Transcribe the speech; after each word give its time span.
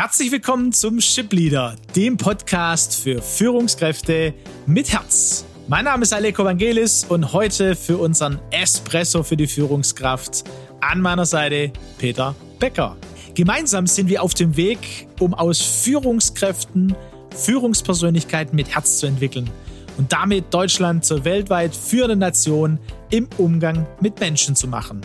Herzlich 0.00 0.30
willkommen 0.30 0.70
zum 0.70 1.00
Ship 1.00 1.32
Leader, 1.32 1.74
dem 1.96 2.16
Podcast 2.16 3.02
für 3.02 3.20
Führungskräfte 3.20 4.32
mit 4.64 4.92
Herz. 4.92 5.44
Mein 5.66 5.86
Name 5.86 6.04
ist 6.04 6.12
Aleko 6.12 6.44
Vangelis 6.44 7.02
und 7.02 7.32
heute 7.32 7.74
für 7.74 7.98
unseren 7.98 8.38
Espresso 8.52 9.24
für 9.24 9.36
die 9.36 9.48
Führungskraft 9.48 10.44
an 10.80 11.00
meiner 11.00 11.26
Seite 11.26 11.72
Peter 11.98 12.36
Becker. 12.60 12.96
Gemeinsam 13.34 13.88
sind 13.88 14.08
wir 14.08 14.22
auf 14.22 14.34
dem 14.34 14.56
Weg, 14.56 15.08
um 15.18 15.34
aus 15.34 15.60
Führungskräften 15.60 16.94
Führungspersönlichkeiten 17.34 18.54
mit 18.54 18.72
Herz 18.72 19.00
zu 19.00 19.06
entwickeln 19.06 19.50
und 19.96 20.12
damit 20.12 20.54
Deutschland 20.54 21.04
zur 21.04 21.24
weltweit 21.24 21.74
führenden 21.74 22.20
Nation 22.20 22.78
im 23.10 23.28
Umgang 23.36 23.84
mit 24.00 24.20
Menschen 24.20 24.54
zu 24.54 24.68
machen. 24.68 25.00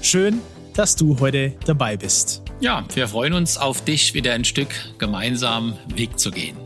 Schön, 0.00 0.40
dass 0.72 0.96
du 0.96 1.20
heute 1.20 1.52
dabei 1.66 1.98
bist. 1.98 2.42
Ja, 2.62 2.84
wir 2.92 3.08
freuen 3.08 3.32
uns 3.32 3.56
auf 3.56 3.82
dich, 3.86 4.12
wieder 4.12 4.34
ein 4.34 4.44
Stück 4.44 4.68
gemeinsam 4.98 5.78
Weg 5.94 6.18
zu 6.18 6.30
gehen. 6.30 6.58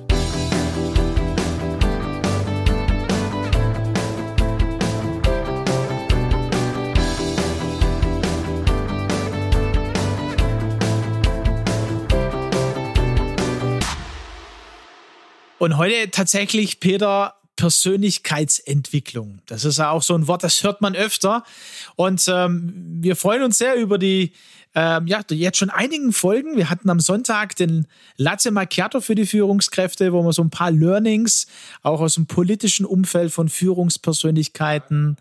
Und 15.60 15.76
heute 15.76 16.10
tatsächlich, 16.10 16.80
Peter, 16.80 17.36
Persönlichkeitsentwicklung. 17.56 19.40
Das 19.46 19.64
ist 19.64 19.78
ja 19.78 19.90
auch 19.90 20.02
so 20.02 20.14
ein 20.14 20.26
Wort, 20.26 20.42
das 20.42 20.62
hört 20.62 20.80
man 20.80 20.94
öfter. 20.94 21.44
Und 21.96 22.24
ähm, 22.28 22.72
wir 23.00 23.16
freuen 23.16 23.42
uns 23.42 23.58
sehr 23.58 23.76
über 23.76 23.98
die, 23.98 24.32
ähm, 24.74 25.06
ja, 25.06 25.22
jetzt 25.30 25.58
schon 25.58 25.70
einigen 25.70 26.12
Folgen. 26.12 26.56
Wir 26.56 26.68
hatten 26.68 26.90
am 26.90 27.00
Sonntag 27.00 27.54
den 27.56 27.86
Latte 28.16 28.50
Macchiato 28.50 29.00
für 29.00 29.14
die 29.14 29.26
Führungskräfte, 29.26 30.12
wo 30.12 30.22
wir 30.22 30.32
so 30.32 30.42
ein 30.42 30.50
paar 30.50 30.72
Learnings 30.72 31.46
auch 31.82 32.00
aus 32.00 32.14
dem 32.14 32.26
politischen 32.26 32.84
Umfeld 32.84 33.32
von 33.32 33.48
Führungspersönlichkeiten 33.48 35.16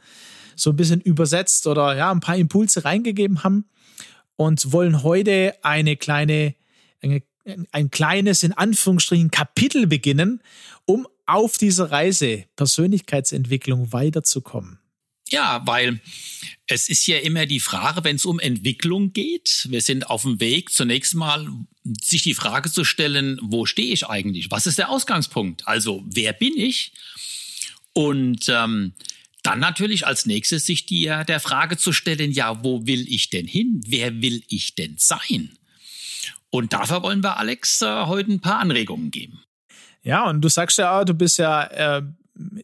so 0.55 0.71
ein 0.71 0.75
bisschen 0.75 1.01
übersetzt 1.01 1.67
oder 1.67 1.95
ja, 1.95 2.11
ein 2.11 2.19
paar 2.19 2.35
Impulse 2.35 2.85
reingegeben 2.85 3.43
haben 3.43 3.65
und 4.35 4.71
wollen 4.71 5.03
heute 5.03 5.53
eine 5.61 5.97
kleine, 5.97 6.55
eine, 7.01 7.21
ein 7.71 7.91
kleines, 7.91 8.43
in 8.43 8.53
Anführungsstrichen, 8.53 9.31
Kapitel 9.31 9.87
beginnen, 9.87 10.41
um 10.85 11.07
auf 11.25 11.57
dieser 11.57 11.91
Reise 11.91 12.45
Persönlichkeitsentwicklung 12.55 13.93
weiterzukommen? 13.93 14.79
Ja, 15.29 15.61
weil 15.65 15.99
es 16.67 16.89
ist 16.89 17.07
ja 17.07 17.17
immer 17.17 17.45
die 17.45 17.59
Frage, 17.59 18.03
wenn 18.03 18.17
es 18.17 18.25
um 18.25 18.39
Entwicklung 18.39 19.13
geht, 19.13 19.65
wir 19.69 19.81
sind 19.81 20.09
auf 20.09 20.23
dem 20.23 20.39
Weg, 20.39 20.71
zunächst 20.71 21.15
mal 21.15 21.47
sich 22.01 22.23
die 22.23 22.35
Frage 22.35 22.71
zu 22.71 22.83
stellen, 22.83 23.39
wo 23.41 23.65
stehe 23.65 23.93
ich 23.93 24.07
eigentlich? 24.07 24.51
Was 24.51 24.67
ist 24.67 24.77
der 24.77 24.89
Ausgangspunkt? 24.89 25.67
Also, 25.67 26.03
wer 26.05 26.33
bin 26.33 26.53
ich? 26.55 26.93
Und 27.93 28.47
ähm, 28.49 28.93
dann 29.43 29.59
natürlich 29.59 30.07
als 30.07 30.25
nächstes 30.25 30.65
sich 30.65 30.85
die, 30.85 31.05
der 31.05 31.39
Frage 31.39 31.77
zu 31.77 31.91
stellen, 31.91 32.31
ja, 32.31 32.63
wo 32.63 32.85
will 32.85 33.05
ich 33.11 33.29
denn 33.29 33.47
hin? 33.47 33.81
Wer 33.85 34.21
will 34.21 34.43
ich 34.47 34.75
denn 34.75 34.95
sein? 34.97 35.57
Und 36.49 36.73
dafür 36.73 37.03
wollen 37.03 37.23
wir 37.23 37.37
Alex 37.37 37.81
äh, 37.81 38.05
heute 38.05 38.31
ein 38.31 38.39
paar 38.39 38.59
Anregungen 38.59 39.11
geben. 39.11 39.43
Ja, 40.03 40.29
und 40.29 40.41
du 40.41 40.49
sagst 40.49 40.77
ja, 40.77 41.03
du 41.05 41.13
bist 41.13 41.37
ja 41.37 41.63
äh, 41.97 42.03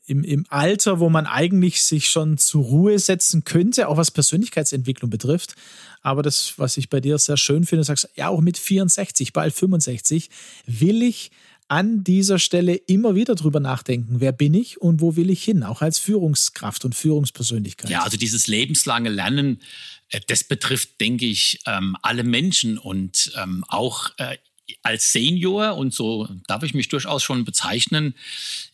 im, 0.06 0.24
im 0.24 0.46
Alter, 0.50 1.00
wo 1.00 1.10
man 1.10 1.26
eigentlich 1.26 1.84
sich 1.84 2.10
schon 2.10 2.38
zur 2.38 2.64
Ruhe 2.64 3.00
setzen 3.00 3.44
könnte, 3.44 3.88
auch 3.88 3.98
was 3.98 4.12
Persönlichkeitsentwicklung 4.12 5.10
betrifft. 5.10 5.56
Aber 6.02 6.24
das, 6.24 6.54
was 6.58 6.78
ich 6.78 6.90
bei 6.90 7.00
dir 7.02 7.18
sehr 7.18 7.38
schön 7.38 7.66
finde, 7.66 7.84
sagst, 7.84 8.10
ja, 8.16 8.30
auch 8.30 8.42
mit 8.42 8.58
64, 8.58 9.34
bald 9.34 9.54
65, 9.54 10.30
will 10.66 11.02
ich 11.04 11.32
an 11.68 12.04
dieser 12.04 12.40
Stelle 12.40 12.76
immer 12.76 13.14
wieder 13.14 13.36
drüber 13.36 13.60
nachdenken, 13.60 14.20
wer 14.20 14.32
bin 14.32 14.56
ich 14.56 14.82
und 14.82 15.02
wo 15.02 15.16
will 15.16 15.30
ich 15.30 15.44
hin, 15.44 15.62
auch 15.64 15.84
als 15.84 16.00
Führungskraft 16.00 16.84
und 16.84 16.96
Führungspersönlichkeit. 16.96 17.92
Ja, 17.92 18.02
also 18.02 18.18
dieses 18.18 18.48
lebenslange 18.48 19.10
Lernen, 19.10 19.62
äh, 20.10 20.20
das 20.28 20.44
betrifft, 20.44 21.00
denke 21.00 21.28
ich, 21.28 21.60
ähm, 21.68 21.96
alle 22.02 22.24
Menschen 22.24 22.80
und 22.80 23.32
ähm, 23.38 23.64
auch 23.68 24.10
äh, 24.18 24.38
als 24.84 25.12
Senior, 25.12 25.76
und 25.76 25.94
so 25.94 26.28
darf 26.48 26.64
ich 26.64 26.74
mich 26.74 26.90
durchaus 26.90 27.24
schon 27.24 27.46
bezeichnen, 27.46 28.14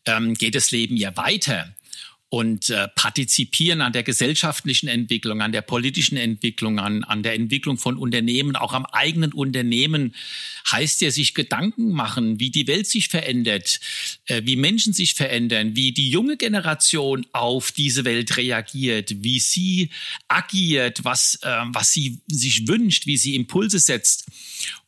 ähm, 0.05 0.33
geht 0.33 0.55
das 0.55 0.71
Leben 0.71 0.97
ja 0.97 1.15
weiter 1.17 1.73
und 2.29 2.69
äh, 2.69 2.87
partizipieren 2.95 3.81
an 3.81 3.93
der 3.93 4.03
gesellschaftlichen 4.03 4.89
Entwicklung, 4.89 5.41
an 5.41 5.51
der 5.51 5.61
politischen 5.61 6.17
Entwicklung, 6.17 6.79
an, 6.79 7.03
an 7.03 7.23
der 7.23 7.33
Entwicklung 7.33 7.77
von 7.77 7.97
Unternehmen, 7.97 8.55
auch 8.55 8.73
am 8.73 8.85
eigenen 8.85 9.31
Unternehmen, 9.31 10.13
heißt 10.69 11.01
ja 11.01 11.11
sich 11.11 11.33
Gedanken 11.33 11.91
machen, 11.91 12.39
wie 12.39 12.49
die 12.49 12.67
Welt 12.67 12.87
sich 12.87 13.07
verändert, 13.09 13.79
äh, 14.25 14.41
wie 14.43 14.55
Menschen 14.55 14.91
sich 14.91 15.13
verändern, 15.13 15.75
wie 15.77 15.91
die 15.93 16.09
junge 16.09 16.35
Generation 16.35 17.25
auf 17.31 17.71
diese 17.71 18.03
Welt 18.05 18.35
reagiert, 18.35 19.23
wie 19.23 19.39
sie 19.39 19.89
agiert, 20.27 21.05
was, 21.05 21.39
äh, 21.43 21.61
was 21.67 21.93
sie 21.93 22.19
sich 22.27 22.67
wünscht, 22.67 23.05
wie 23.05 23.17
sie 23.17 23.35
Impulse 23.35 23.79
setzt. 23.79 24.25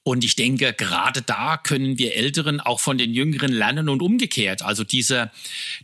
Und 0.03 0.23
ich 0.23 0.35
denke, 0.35 0.73
gerade 0.73 1.21
da 1.21 1.57
können 1.57 1.97
wir 1.97 2.15
Älteren 2.15 2.59
auch 2.59 2.79
von 2.79 2.97
den 2.97 3.13
Jüngeren 3.13 3.51
lernen 3.51 3.89
und 3.89 4.01
umgekehrt. 4.01 4.61
Also 4.61 4.83
dieser, 4.83 5.31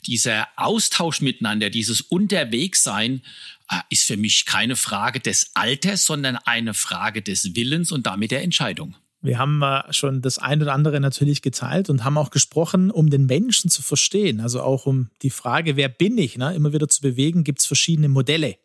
dieser 0.06 0.48
Austausch 0.56 1.22
miteinander, 1.22 1.70
dieses 1.70 2.02
Unterwegssein, 2.02 3.22
äh, 3.70 3.80
ist 3.90 4.06
für 4.06 4.18
mich 4.18 4.46
keine 4.46 4.76
Frage 4.76 5.20
des 5.20 5.52
Alters, 5.54 6.06
sondern 6.06 6.38
eine 6.38 6.74
Frage 6.74 7.22
des 7.22 7.56
Willens 7.56 7.92
und 7.92 8.06
damit 8.08 8.32
der 8.32 8.44
Entscheidung. 8.44 8.96
Wir 9.22 9.40
haben 9.40 9.62
äh, 9.62 9.82
schon 9.94 10.22
das 10.22 10.38
ein 10.38 10.62
oder 10.62 10.74
andere 10.74 11.00
natürlich 11.00 11.42
geteilt 11.42 11.90
und 11.90 12.04
haben 12.04 12.18
auch 12.18 12.30
gesprochen, 12.30 12.92
um 12.92 13.10
den 13.10 13.26
Menschen 13.26 13.70
zu 13.70 13.82
verstehen. 13.82 14.42
Also 14.42 14.62
auch 14.62 14.86
um 14.86 15.10
die 15.22 15.30
Frage, 15.30 15.78
wer 15.78 15.88
bin 15.88 16.18
ich, 16.18 16.38
ne? 16.38 16.54
immer 16.54 16.74
wieder 16.74 16.90
zu 16.90 17.02
bewegen, 17.02 17.46
gibt 17.46 17.60
es 17.60 17.66
verschiedene 17.66 18.10
Modelle. 18.10 18.58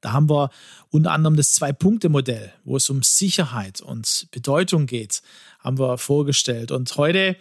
Da 0.00 0.12
haben 0.12 0.28
wir 0.28 0.50
unter 0.90 1.12
anderem 1.12 1.36
das 1.36 1.52
Zwei-Punkte-Modell, 1.52 2.52
wo 2.64 2.76
es 2.76 2.88
um 2.90 3.02
Sicherheit 3.02 3.80
und 3.80 4.28
Bedeutung 4.30 4.86
geht, 4.86 5.22
haben 5.58 5.78
wir 5.78 5.98
vorgestellt. 5.98 6.70
Und 6.70 6.96
heute 6.96 7.36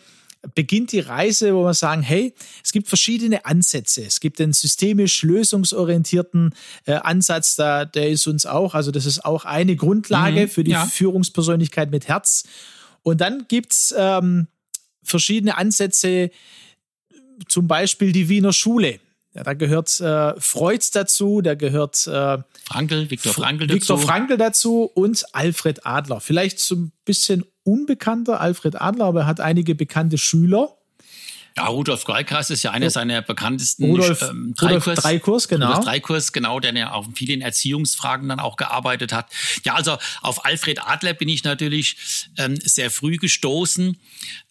beginnt 0.56 0.92
die 0.92 1.00
Reise, 1.00 1.53
wo 1.53 1.66
wir 1.66 1.74
sagen, 1.74 2.02
hey, 2.02 2.34
es 2.64 2.72
gibt 2.72 2.88
verschiedene 2.88 3.46
Ansätze. 3.46 4.06
Es 4.06 4.19
gibt 4.19 4.40
den 4.40 4.53
systemisch 4.53 5.22
lösungsorientierten 5.24 6.53
äh, 6.86 6.94
Ansatz, 6.94 7.56
da, 7.56 7.86
der 7.86 8.09
ist 8.09 8.28
uns 8.28 8.46
auch, 8.46 8.74
also 8.74 8.92
das 8.92 9.06
ist 9.06 9.25
auch 9.25 9.46
eine 9.46 9.75
Grundlage 9.75 10.42
mhm, 10.42 10.50
für 10.50 10.64
die 10.64 10.72
ja. 10.72 10.86
Führungspersönlichkeit 10.86 11.92
mit 11.92 12.08
Herz. 12.08 12.44
Und 13.03 13.22
dann 13.22 13.46
gibt's 13.48 13.94
ähm, 13.98 14.48
verschiedene 15.03 15.58
Ansätze, 15.58 16.31
zum 17.48 17.68
Beispiel 17.68 18.12
die 18.12 18.30
Wiener 18.30 18.53
Schule. 18.53 19.00
Ja, 19.39 19.44
da 19.44 19.53
gehört 19.53 20.01
äh, 20.01 20.33
Freud 20.38 20.85
dazu, 20.91 21.41
da 21.41 21.55
gehört 21.55 22.05
äh, 22.07 22.39
Frankl, 22.66 23.09
Viktor 23.09 23.33
Frankl 23.33 23.67
dazu. 23.67 23.75
Viktor 23.75 23.97
Frankl 23.97 24.38
dazu 24.38 24.83
und 24.83 25.23
Alfred 25.31 25.85
Adler. 25.85 26.19
Vielleicht 26.19 26.59
so 26.59 26.75
ein 26.75 26.91
bisschen 27.05 27.45
unbekannter 27.63 28.41
Alfred 28.41 28.81
Adler, 28.81 29.05
aber 29.05 29.22
er 29.22 29.27
hat 29.27 29.39
einige 29.39 29.75
bekannte 29.75 30.17
Schüler. 30.17 30.75
Ja, 31.55 31.67
Rudolf 31.67 32.03
Greikers 32.03 32.50
ist 32.50 32.63
ja 32.63 32.72
einer 32.72 32.89
seiner 32.89 33.22
bekanntesten 33.22 33.85
Rudolf, 33.85 34.22
ähm, 34.23 34.53
Dreikurs, 34.57 34.88
Rudolf 34.88 35.00
Dreikurs, 35.00 35.47
genau. 35.47 35.67
Rudolf 35.67 35.85
Dreikurs, 35.85 36.33
genau, 36.33 36.59
der 36.59 36.73
ja 36.73 36.91
auf 36.91 37.06
vielen 37.16 37.41
Erziehungsfragen 37.41 38.27
dann 38.27 38.39
auch 38.41 38.57
gearbeitet 38.57 39.13
hat. 39.13 39.27
Ja, 39.63 39.75
also 39.75 39.97
auf 40.21 40.45
Alfred 40.45 40.85
Adler 40.85 41.13
bin 41.13 41.29
ich 41.29 41.45
natürlich 41.45 42.27
ähm, 42.38 42.57
sehr 42.61 42.91
früh 42.91 43.17
gestoßen, 43.17 43.97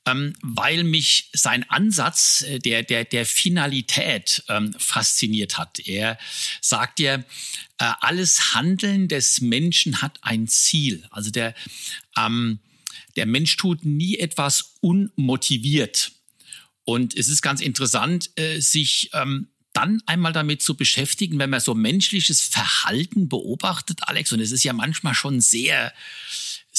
ähm, 0.09 0.35
weil 0.43 0.85
mich 0.85 1.31
sein 1.33 1.69
Ansatz 1.69 2.43
äh, 2.43 2.59
der, 2.59 2.83
der, 2.83 3.05
der 3.05 3.27
Finalität 3.27 4.43
ähm, 4.49 4.75
fasziniert 4.79 5.59
hat. 5.59 5.81
Er 5.81 6.19
sagt 6.61 7.01
ja, 7.01 7.17
äh, 7.17 7.25
alles 7.79 8.55
Handeln 8.55 9.09
des 9.09 9.41
Menschen 9.41 10.01
hat 10.03 10.19
ein 10.23 10.49
Ziel. 10.49 11.07
Also 11.11 11.31
der, 11.31 11.55
ähm, 12.17 12.59
der 13.17 13.27
Mensch 13.27 13.57
tut 13.57 13.85
nie 13.85 14.17
etwas 14.17 14.77
unmotiviert. 14.81 16.13
Und 16.85 17.15
es 17.17 17.29
ist 17.29 17.43
ganz 17.43 17.61
interessant, 17.61 18.31
äh, 18.37 18.61
sich 18.61 19.11
ähm, 19.13 19.49
dann 19.75 20.03
einmal 20.07 20.33
damit 20.33 20.63
zu 20.63 20.77
beschäftigen, 20.77 21.39
wenn 21.39 21.51
man 21.51 21.61
so 21.61 21.75
menschliches 21.75 22.41
Verhalten 22.41 23.29
beobachtet, 23.29 24.01
Alex, 24.03 24.33
und 24.33 24.41
es 24.41 24.53
ist 24.53 24.65
ja 24.65 24.73
manchmal 24.73 25.15
schon 25.15 25.41
sehr, 25.41 25.93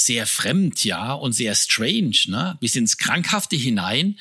sehr 0.06 0.28
fremd, 0.28 0.84
ja, 0.84 1.14
und 1.14 1.34
sehr 1.34 1.56
strange, 1.56 2.18
ne, 2.28 2.58
bis 2.60 2.76
ins 2.76 2.98
Krankhafte 2.98 3.56
hinein, 3.56 4.18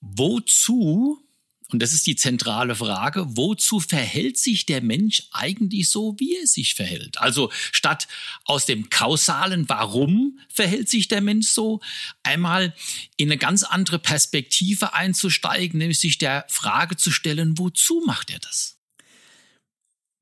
wozu 0.00 1.22
und 1.70 1.82
das 1.82 1.92
ist 1.92 2.06
die 2.06 2.16
zentrale 2.16 2.74
Frage, 2.74 3.36
wozu 3.36 3.78
verhält 3.78 4.38
sich 4.38 4.64
der 4.64 4.80
Mensch 4.80 5.24
eigentlich 5.32 5.90
so, 5.90 6.16
wie 6.18 6.36
er 6.36 6.46
sich 6.46 6.74
verhält? 6.74 7.20
Also 7.20 7.52
statt 7.72 8.08
aus 8.44 8.64
dem 8.64 8.88
kausalen 8.88 9.68
Warum 9.68 10.38
verhält 10.48 10.88
sich 10.88 11.08
der 11.08 11.20
Mensch 11.20 11.48
so, 11.48 11.80
einmal 12.22 12.74
in 13.18 13.28
eine 13.28 13.36
ganz 13.36 13.64
andere 13.64 13.98
Perspektive 13.98 14.94
einzusteigen, 14.94 15.78
nämlich 15.78 16.00
sich 16.00 16.16
der 16.16 16.46
Frage 16.48 16.96
zu 16.96 17.10
stellen, 17.10 17.58
wozu 17.58 18.02
macht 18.06 18.30
er 18.30 18.38
das? 18.38 18.77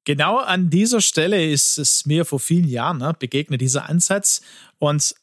Genau 0.06 0.38
an 0.38 0.70
dieser 0.70 1.02
Stelle 1.02 1.44
ist 1.44 1.78
es 1.78 2.06
mir 2.06 2.24
vor 2.24 2.40
vielen 2.40 2.68
Jahren 2.68 2.98
ne, 2.98 3.14
begegnet, 3.18 3.60
dieser 3.60 3.88
Ansatz. 3.88 4.40
Und 4.78 5.14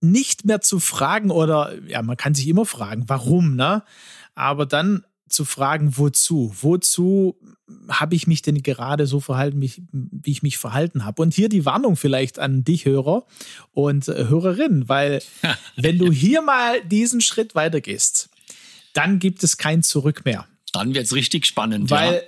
nicht 0.00 0.44
mehr 0.44 0.60
zu 0.60 0.80
fragen 0.80 1.30
oder 1.30 1.74
ja, 1.86 2.00
man 2.02 2.16
kann 2.16 2.34
sich 2.34 2.48
immer 2.48 2.64
fragen, 2.64 3.04
warum, 3.08 3.54
ne? 3.54 3.82
Aber 4.34 4.66
dann 4.66 5.04
zu 5.28 5.44
fragen, 5.44 5.96
wozu? 5.96 6.54
Wozu 6.60 7.36
habe 7.88 8.14
ich 8.14 8.26
mich 8.26 8.42
denn 8.42 8.62
gerade 8.62 9.06
so 9.06 9.20
verhalten, 9.20 9.60
wie 9.60 10.30
ich 10.30 10.42
mich 10.42 10.58
verhalten 10.58 11.04
habe? 11.04 11.22
Und 11.22 11.34
hier 11.34 11.48
die 11.48 11.64
Warnung 11.64 11.96
vielleicht 11.96 12.38
an 12.38 12.64
dich, 12.64 12.84
Hörer 12.84 13.24
und 13.72 14.08
äh, 14.08 14.28
Hörerin, 14.28 14.88
weil 14.88 15.22
wenn 15.76 15.98
du 15.98 16.12
hier 16.12 16.42
mal 16.42 16.82
diesen 16.84 17.20
Schritt 17.20 17.54
weitergehst, 17.54 18.28
dann 18.92 19.18
gibt 19.18 19.42
es 19.42 19.56
kein 19.56 19.82
Zurück 19.82 20.24
mehr. 20.24 20.46
Dann 20.72 20.94
wird 20.94 21.06
es 21.06 21.14
richtig 21.14 21.46
spannend. 21.46 21.90
Weil 21.90 22.14
ja. 22.14 22.20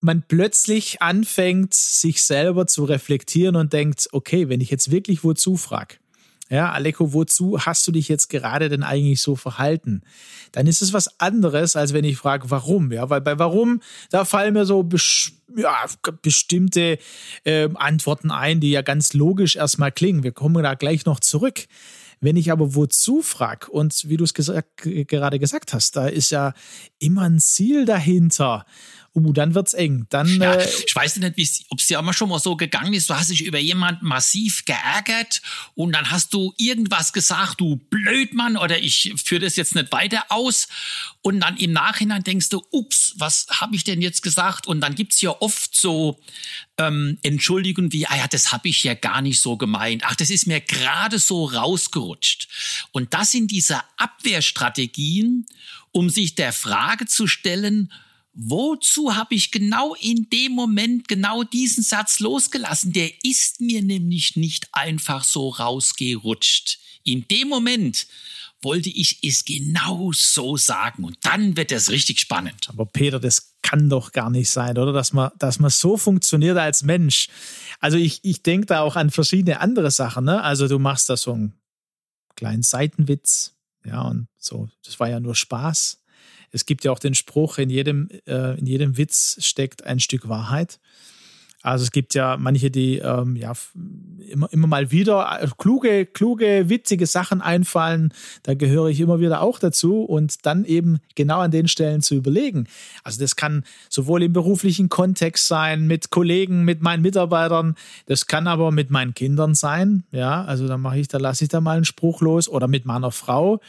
Man 0.00 0.22
plötzlich 0.26 1.02
anfängt, 1.02 1.74
sich 1.74 2.22
selber 2.22 2.66
zu 2.66 2.84
reflektieren 2.84 3.56
und 3.56 3.72
denkt, 3.72 4.08
okay, 4.12 4.48
wenn 4.48 4.60
ich 4.60 4.70
jetzt 4.70 4.90
wirklich 4.90 5.24
wozu 5.24 5.56
frage, 5.56 5.96
ja, 6.48 6.70
Aleko, 6.70 7.12
wozu 7.12 7.58
hast 7.58 7.86
du 7.88 7.92
dich 7.92 8.08
jetzt 8.08 8.28
gerade 8.28 8.68
denn 8.68 8.84
eigentlich 8.84 9.20
so 9.20 9.34
verhalten? 9.34 10.02
Dann 10.52 10.68
ist 10.68 10.80
es 10.80 10.92
was 10.92 11.18
anderes, 11.18 11.74
als 11.74 11.92
wenn 11.92 12.04
ich 12.04 12.16
frage, 12.16 12.50
warum. 12.50 12.92
Ja, 12.92 13.10
weil 13.10 13.20
bei 13.20 13.38
warum, 13.40 13.80
da 14.10 14.24
fallen 14.24 14.54
mir 14.54 14.64
so 14.64 14.88
ja, 15.56 15.86
bestimmte 16.22 16.98
äh, 17.42 17.68
Antworten 17.74 18.30
ein, 18.30 18.60
die 18.60 18.70
ja 18.70 18.82
ganz 18.82 19.12
logisch 19.12 19.56
erstmal 19.56 19.90
klingen. 19.90 20.22
Wir 20.22 20.32
kommen 20.32 20.62
da 20.62 20.74
gleich 20.74 21.04
noch 21.04 21.18
zurück. 21.18 21.66
Wenn 22.20 22.36
ich 22.36 22.50
aber 22.50 22.74
wozu 22.74 23.22
frage 23.22 23.70
und 23.70 24.08
wie 24.08 24.16
du 24.16 24.24
es 24.24 24.32
gesagt, 24.32 24.68
gerade 24.82 25.38
gesagt 25.38 25.74
hast, 25.74 25.96
da 25.96 26.06
ist 26.06 26.30
ja 26.30 26.54
immer 26.98 27.22
ein 27.22 27.40
Ziel 27.40 27.84
dahinter 27.84 28.64
uh, 29.16 29.32
dann 29.32 29.54
wird's 29.54 29.74
eng. 29.74 30.06
Dann, 30.10 30.40
ja, 30.40 30.54
äh, 30.54 30.68
ich 30.86 30.94
weiß 30.94 31.16
nicht, 31.16 31.64
ob 31.70 31.78
es 31.78 31.86
dir 31.86 31.98
auch 31.98 32.04
mal 32.04 32.12
schon 32.12 32.28
mal 32.28 32.38
so 32.38 32.56
gegangen 32.56 32.92
ist. 32.92 33.10
Du 33.10 33.14
hast 33.14 33.30
dich 33.30 33.42
über 33.42 33.58
jemanden 33.58 34.06
massiv 34.06 34.64
geärgert 34.64 35.42
und 35.74 35.92
dann 35.92 36.10
hast 36.10 36.34
du 36.34 36.52
irgendwas 36.56 37.12
gesagt, 37.12 37.60
du 37.60 37.76
Blödmann, 37.76 38.56
oder 38.56 38.78
ich 38.78 39.14
führe 39.16 39.40
das 39.40 39.56
jetzt 39.56 39.74
nicht 39.74 39.90
weiter 39.92 40.24
aus. 40.28 40.68
Und 41.22 41.40
dann 41.40 41.56
im 41.56 41.72
Nachhinein 41.72 42.22
denkst 42.22 42.50
du, 42.50 42.62
ups, 42.70 43.14
was 43.18 43.46
habe 43.50 43.74
ich 43.74 43.84
denn 43.84 44.00
jetzt 44.00 44.22
gesagt? 44.22 44.66
Und 44.66 44.80
dann 44.80 44.94
gibt's 44.94 45.20
ja 45.20 45.30
oft 45.40 45.74
so 45.74 46.20
ähm, 46.78 47.18
Entschuldigungen 47.22 47.92
wie, 47.92 48.06
ah 48.06 48.16
ja, 48.16 48.28
das 48.28 48.52
habe 48.52 48.68
ich 48.68 48.84
ja 48.84 48.94
gar 48.94 49.22
nicht 49.22 49.40
so 49.40 49.56
gemeint. 49.56 50.02
Ach, 50.04 50.14
das 50.14 50.30
ist 50.30 50.46
mir 50.46 50.60
gerade 50.60 51.18
so 51.18 51.46
rausgerutscht. 51.46 52.48
Und 52.92 53.14
das 53.14 53.32
sind 53.32 53.50
diese 53.50 53.80
Abwehrstrategien, 53.96 55.46
um 55.92 56.10
sich 56.10 56.34
der 56.34 56.52
Frage 56.52 57.06
zu 57.06 57.26
stellen, 57.26 57.90
wozu 58.36 59.16
habe 59.16 59.34
ich 59.34 59.50
genau 59.50 59.94
in 59.94 60.28
dem 60.30 60.52
Moment 60.52 61.08
genau 61.08 61.42
diesen 61.42 61.82
Satz 61.82 62.20
losgelassen? 62.20 62.92
Der 62.92 63.10
ist 63.24 63.60
mir 63.60 63.82
nämlich 63.82 64.36
nicht 64.36 64.68
einfach 64.72 65.24
so 65.24 65.48
rausgerutscht. 65.48 66.78
In 67.02 67.26
dem 67.28 67.48
Moment 67.48 68.06
wollte 68.62 68.90
ich 68.90 69.18
es 69.22 69.44
genau 69.44 70.12
so 70.12 70.56
sagen 70.56 71.04
und 71.04 71.16
dann 71.22 71.56
wird 71.56 71.72
es 71.72 71.90
richtig 71.90 72.20
spannend. 72.20 72.68
Aber 72.68 72.84
Peter, 72.84 73.18
das 73.18 73.54
kann 73.62 73.88
doch 73.88 74.12
gar 74.12 74.30
nicht 74.30 74.50
sein, 74.50 74.76
oder? 74.76 74.92
Dass 74.92 75.12
man, 75.12 75.30
dass 75.38 75.58
man 75.58 75.70
so 75.70 75.96
funktioniert 75.96 76.58
als 76.58 76.82
Mensch. 76.82 77.28
Also 77.80 77.96
ich, 77.96 78.20
ich 78.22 78.42
denke 78.42 78.66
da 78.66 78.80
auch 78.80 78.96
an 78.96 79.10
verschiedene 79.10 79.60
andere 79.60 79.90
Sachen. 79.90 80.24
Ne? 80.24 80.42
Also 80.42 80.68
du 80.68 80.78
machst 80.78 81.08
da 81.08 81.16
so 81.16 81.32
einen 81.32 81.54
kleinen 82.34 82.62
Seitenwitz, 82.62 83.54
ja, 83.84 84.02
und 84.02 84.28
so, 84.36 84.68
das 84.84 84.98
war 85.00 85.08
ja 85.08 85.20
nur 85.20 85.34
Spaß 85.34 86.02
es 86.52 86.66
gibt 86.66 86.84
ja 86.84 86.92
auch 86.92 86.98
den 86.98 87.14
Spruch, 87.14 87.58
in 87.58 87.70
jedem, 87.70 88.08
äh, 88.26 88.58
in 88.58 88.66
jedem 88.66 88.96
Witz 88.96 89.36
steckt 89.40 89.84
ein 89.84 90.00
Stück 90.00 90.28
Wahrheit. 90.28 90.78
Also 91.66 91.82
es 91.82 91.90
gibt 91.90 92.14
ja 92.14 92.36
manche, 92.36 92.70
die 92.70 92.98
ähm, 92.98 93.34
ja 93.34 93.52
immer, 94.30 94.48
immer 94.52 94.68
mal 94.68 94.92
wieder 94.92 95.40
äh, 95.42 95.48
kluge, 95.58 96.06
kluge, 96.06 96.68
witzige 96.68 97.06
Sachen 97.06 97.40
einfallen. 97.40 98.14
Da 98.44 98.54
gehöre 98.54 98.86
ich 98.86 99.00
immer 99.00 99.18
wieder 99.18 99.40
auch 99.40 99.58
dazu 99.58 100.04
und 100.04 100.46
dann 100.46 100.64
eben 100.64 100.98
genau 101.16 101.40
an 101.40 101.50
den 101.50 101.66
Stellen 101.66 102.02
zu 102.02 102.14
überlegen. 102.14 102.68
Also 103.02 103.18
das 103.18 103.34
kann 103.34 103.64
sowohl 103.88 104.22
im 104.22 104.32
beruflichen 104.32 104.88
Kontext 104.88 105.48
sein, 105.48 105.88
mit 105.88 106.10
Kollegen, 106.10 106.64
mit 106.64 106.82
meinen 106.82 107.02
Mitarbeitern. 107.02 107.74
Das 108.06 108.28
kann 108.28 108.46
aber 108.46 108.70
mit 108.70 108.90
meinen 108.90 109.14
Kindern 109.14 109.56
sein. 109.56 110.04
Ja, 110.12 110.44
also 110.44 110.68
da 110.68 110.78
mache 110.78 111.00
ich, 111.00 111.08
da 111.08 111.18
lasse 111.18 111.42
ich 111.42 111.50
da 111.50 111.60
mal 111.60 111.74
einen 111.74 111.84
Spruch 111.84 112.20
los 112.20 112.48
oder 112.48 112.68
mit 112.68 112.84
meiner 112.84 113.10
Frau 113.10 113.60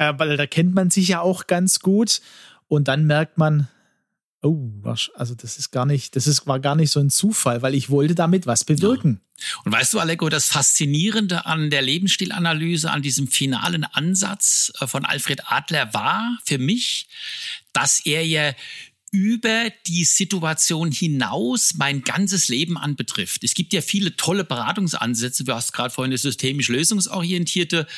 äh, 0.00 0.14
weil 0.16 0.36
da 0.38 0.46
kennt 0.46 0.74
man 0.74 0.90
sich 0.90 1.08
ja 1.08 1.20
auch 1.20 1.46
ganz 1.46 1.80
gut. 1.80 2.22
Und 2.68 2.88
dann 2.88 3.04
merkt 3.04 3.36
man, 3.36 3.68
oh, 4.42 4.70
also 5.14 5.34
das 5.34 5.58
ist 5.58 5.70
gar 5.70 5.84
nicht, 5.84 6.16
das 6.16 6.26
ist, 6.26 6.46
war 6.46 6.58
gar 6.58 6.74
nicht 6.74 6.90
so 6.90 7.00
ein 7.00 7.10
Zufall, 7.10 7.60
weil 7.60 7.74
ich 7.74 7.90
wollte 7.90 8.14
damit 8.14 8.46
was 8.46 8.64
bewirken. 8.64 9.20
Ja. 9.20 9.46
Und 9.64 9.72
weißt 9.72 9.92
du, 9.92 9.98
Aleko, 10.00 10.30
das 10.30 10.46
Faszinierende 10.46 11.44
an 11.44 11.68
der 11.68 11.82
Lebensstilanalyse, 11.82 12.90
an 12.90 13.02
diesem 13.02 13.28
finalen 13.28 13.84
Ansatz 13.84 14.72
äh, 14.80 14.86
von 14.86 15.04
Alfred 15.04 15.42
Adler 15.52 15.92
war 15.92 16.38
für 16.46 16.58
mich, 16.58 17.08
dass 17.74 18.04
er 18.06 18.26
ja 18.26 18.52
über 19.12 19.70
die 19.88 20.04
Situation 20.04 20.92
hinaus 20.92 21.74
mein 21.74 22.02
ganzes 22.02 22.48
Leben 22.48 22.78
anbetrifft. 22.78 23.42
Es 23.42 23.54
gibt 23.54 23.72
ja 23.72 23.82
viele 23.82 24.14
tolle 24.16 24.44
Beratungsansätze. 24.44 25.42
Du 25.42 25.52
hast 25.52 25.72
gerade 25.72 25.92
vorhin 25.92 26.12
das 26.12 26.22
systemisch 26.22 26.68
lösungsorientierte 26.68 27.88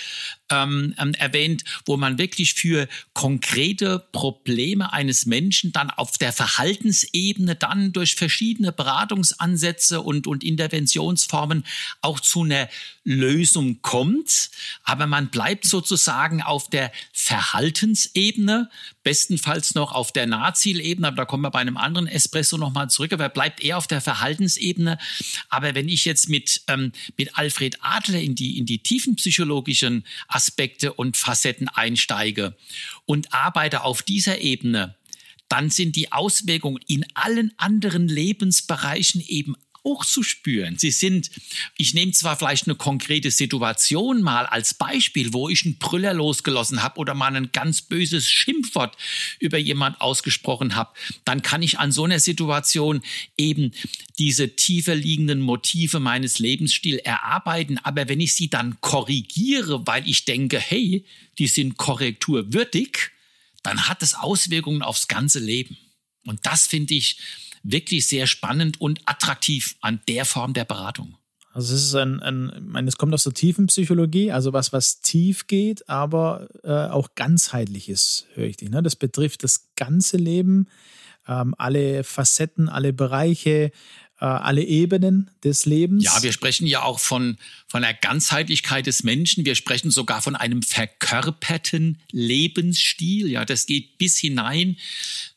ähm, 0.51 0.95
ähm, 0.99 1.13
erwähnt, 1.15 1.65
wo 1.85 1.99
man 1.99 2.17
wirklich 2.17 2.55
für 2.55 2.89
konkrete 3.13 4.07
Probleme 4.13 4.93
eines 4.95 5.27
Menschen 5.27 5.73
dann 5.73 5.91
auf 5.91 6.17
der 6.17 6.33
Verhaltensebene 6.33 7.57
dann 7.57 7.93
durch 7.93 8.15
verschiedene 8.15 8.73
Beratungsansätze 8.73 10.01
und, 10.01 10.27
und 10.27 10.43
Interventionsformen 10.43 11.65
auch 12.01 12.21
zu 12.21 12.43
einer 12.43 12.71
Lösung 13.05 13.83
kommt. 13.83 14.51
Aber 14.85 15.07
man 15.07 15.31
bleibt 15.31 15.65
sozusagen 15.65 16.43
auf 16.43 16.69
der 16.69 16.93
Verhaltensebene, 17.13 18.71
bestenfalls 19.03 19.75
noch 19.75 19.93
auf 19.93 20.13
der 20.13 20.27
Nahzielebene, 20.27 21.09
aber 21.09 21.17
da 21.17 21.25
kommen 21.25 21.43
wir 21.43 21.51
bei 21.51 21.59
einem 21.59 21.77
anderen 21.77 22.07
Espresso 22.07 22.57
nochmal 22.57 22.91
zurück, 22.91 23.13
aber 23.13 23.25
er 23.25 23.31
bleibt 23.31 23.61
eher 23.61 23.79
auf 23.79 23.87
der 23.87 24.01
Verhaltensebene. 24.01 24.99
Aber 25.49 25.75
wenn 25.75 25.89
ich 25.89 26.05
jetzt 26.05 26.29
mit, 26.29 26.63
ähm, 26.69 26.93
mit 27.17 27.37
Alfred 27.37 27.79
Adler 27.81 28.21
in 28.21 28.35
die, 28.35 28.59
in 28.59 28.67
die 28.67 28.79
tiefenpsychologischen 28.79 30.05
Aspekte 30.29 30.93
und 30.93 31.17
Facetten 31.17 31.69
einsteige 31.69 32.57
und 33.05 33.33
arbeite 33.33 33.83
auf 33.83 34.03
dieser 34.03 34.41
Ebene, 34.41 34.95
dann 35.49 35.69
sind 35.69 35.97
die 35.97 36.13
Auswirkungen 36.13 36.81
in 36.87 37.05
allen 37.13 37.53
anderen 37.59 38.09
Lebensbereichen 38.09 39.21
eben 39.27 39.55
auch 39.85 40.05
zu 40.05 40.23
spüren. 40.23 40.79
Sie 40.79 40.91
sind, 40.91 41.31
ich 41.77 41.95
nehme 41.95 42.13
zwar 42.13 42.37
vielleicht 42.37 42.67
eine 42.67 42.77
konkrete 42.77 43.31
Situation 43.31 44.23
mal 44.23 44.47
als 44.47 44.75
Beispiel, 44.75 45.33
wo 45.33 45.49
ich 45.49 45.65
einen 45.65 45.79
Brüller 45.79 46.15
losgelassen 46.15 46.83
habe 46.83 46.99
oder 46.99 47.15
mal 47.15 47.35
ein 47.35 47.51
ganz 47.53 47.83
böses 47.83 48.31
Schimpfwort 48.31 48.97
über 49.41 49.59
jemand 49.59 50.01
ausgesprochen 50.01 50.77
habe, 50.77 50.93
dann 51.25 51.43
kann 51.43 51.63
ich 51.63 51.79
an 51.79 51.91
so 51.91 52.05
einer 52.05 52.21
Situation 52.21 53.03
eben 53.37 53.73
diese 54.19 54.55
tiefer 54.55 54.95
liegenden 54.95 55.41
Motive 55.41 55.99
meines 55.99 56.39
Lebensstils 56.39 57.03
erarbeiten. 57.03 57.79
Aber 57.79 58.09
wenn 58.09 58.21
ich 58.21 58.35
sie 58.35 58.49
dann 58.49 58.81
korrigiere, 58.81 59.87
weil 59.87 60.09
ich 60.09 60.25
denke, 60.25 60.61
hey, 60.61 61.05
die 61.39 61.49
sind 61.49 61.77
korrekturwürdig, 61.77 63.11
dann 63.63 63.89
hat 63.89 64.03
es 64.03 64.15
Auswirkungen 64.15 64.83
aufs 64.83 65.09
ganze 65.09 65.39
Leben. 65.39 65.77
Und 66.25 66.41
das 66.45 66.67
finde 66.67 66.95
ich 66.95 67.19
wirklich 67.63 68.07
sehr 68.07 68.27
spannend 68.27 68.81
und 68.81 69.01
attraktiv 69.07 69.77
an 69.81 70.01
der 70.09 70.25
Form 70.25 70.55
der 70.55 70.65
Beratung. 70.65 71.17
Also 71.55 71.75
es 71.75 71.83
ist 71.83 71.95
ein, 71.95 72.21
ein 72.21 72.51
ich 72.55 72.63
meine, 72.63 72.89
es 72.89 72.97
kommt 72.97 73.13
aus 73.13 73.25
der 73.25 73.35
tiefen 73.35 73.67
Psychologie, 73.67 74.33
also 74.33 74.53
was, 74.53 74.73
was 74.73 75.03
tief 75.03 75.47
geht, 75.47 75.89
aber 75.89 76.49
äh, 76.65 76.71
auch 76.71 77.15
ganzheitlich 77.15 77.89
ist, 77.89 78.27
höre 78.35 78.47
ich 78.47 78.57
dich. 78.57 78.71
Ne? 78.71 78.83
Das 78.83 78.97
betrifft 78.97 79.45
das 79.45 79.69
ganze 79.77 80.17
Leben, 80.17 80.67
ähm, 81.29 81.55
alle 81.59 82.05
Facetten, 82.05 82.71
alle 82.71 82.95
Bereiche, 82.95 83.71
äh, 84.19 84.25
alle 84.25 84.63
Ebenen 84.63 85.31
des 85.45 85.67
Lebens. 85.67 86.05
Ja, 86.05 86.23
wir 86.23 86.33
sprechen 86.33 86.67
ja 86.67 86.85
auch 86.85 87.01
von, 87.01 87.37
von 87.69 87.83
der 87.83 87.93
Ganzheitlichkeit 87.93 88.87
des 88.87 89.03
Menschen. 89.03 89.45
Wir 89.45 89.55
sprechen 89.55 89.91
sogar 89.91 90.23
von 90.23 90.37
einem 90.37 90.63
verkörperten 90.63 92.01
Lebensstil. 92.13 93.29
Ja, 93.29 93.45
das 93.45 93.67
geht 93.67 93.99
bis 93.99 94.17
hinein 94.19 94.77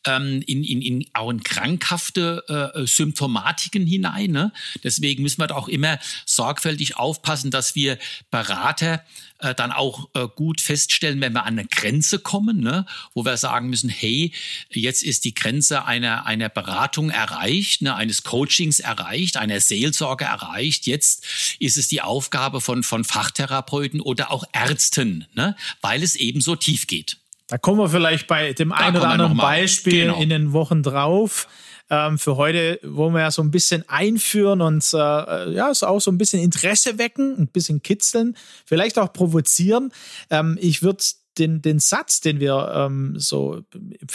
ähm, 0.06 0.42
in, 0.46 0.64
in, 0.64 0.82
in 0.82 1.06
auch 1.14 1.30
in 1.30 1.44
krankhafte 1.44 2.72
äh, 2.76 2.86
Symptomatiken 2.86 3.86
hinein. 3.86 4.32
Ne? 4.32 4.52
Deswegen 4.84 5.24
müssen 5.24 5.42
wir 5.42 5.48
da 5.48 5.56
auch 5.56 5.68
immer 5.68 6.00
sorgfältig 6.26 6.98
aufpassen, 6.98 7.52
dass 7.52 7.76
wir 7.76 7.98
Berater 8.32 9.04
äh, 9.40 9.54
dann 9.54 9.72
auch 9.72 10.10
äh, 10.14 10.28
gut 10.34 10.62
feststellen, 10.62 11.22
wenn 11.22 11.34
wir 11.34 11.44
an 11.44 11.60
eine 11.60 11.68
Grenze 11.68 12.20
kommen, 12.20 12.62
ne? 12.62 12.86
wo 13.14 13.26
wir 13.26 13.38
sagen 13.38 13.70
müssen, 13.70 13.90
hey, 13.90 14.32
jetzt 14.70 15.04
ist 15.04 15.26
die 15.26 15.34
Grenze 15.34 15.86
einer, 15.86 16.26
einer 16.26 16.50
Beratung 16.50 17.10
erreicht, 17.10 17.82
ne? 17.82 17.96
eines 17.96 18.24
Coachings 18.24 18.80
erreicht, 18.80 19.38
einer 19.38 19.60
Seelsorge 19.60 20.26
erreicht. 20.26 20.88
Jetzt 20.88 21.26
ist 21.60 21.78
es 21.78 21.88
die 21.88 22.02
Aufgabe 22.02 22.62
von, 22.62 22.84
von 22.84 23.04
Fachtherapeuten 23.04 24.02
oder 24.02 24.32
auch 24.32 24.46
Ärzten, 24.54 25.26
ne? 25.34 25.56
weil 25.82 26.04
es 26.04 26.16
eben 26.16 26.42
so 26.42 26.56
tief 26.56 26.88
geht. 26.88 27.18
Da 27.48 27.58
kommen 27.58 27.80
wir 27.80 27.90
vielleicht 27.90 28.28
bei 28.28 28.54
dem 28.54 28.72
einen 28.72 28.98
oder 28.98 29.10
anderen 29.10 29.38
Beispiel 29.38 30.06
genau. 30.06 30.20
in 30.20 30.30
den 30.30 30.54
Wochen 30.54 30.82
drauf. 30.82 31.48
ähm, 31.90 32.18
für 32.18 32.36
heute 32.38 32.80
wollen 32.82 33.14
wir 33.14 33.22
ja 33.22 33.32
so 33.32 33.44
ein 33.44 33.52
bisschen 33.52 33.88
einführen 33.88 34.62
und 34.62 34.84
äh, 34.94 35.52
ja, 35.52 35.72
so 35.74 35.86
auch 35.86 36.00
so 36.00 36.10
ein 36.10 36.18
bisschen 36.18 36.42
Interesse 36.42 36.98
wecken, 36.98 37.38
ein 37.38 37.48
bisschen 37.48 37.84
kitzeln, 37.84 38.36
vielleicht 38.66 38.98
auch 38.98 39.14
provozieren. 39.14 39.92
Ähm, 40.32 40.58
ich 40.60 40.82
würde 40.82 41.04
den, 41.38 41.62
den 41.62 41.80
Satz, 41.80 42.22
den 42.22 42.40
wir 42.40 42.72
ähm, 42.74 43.20
so 43.20 43.62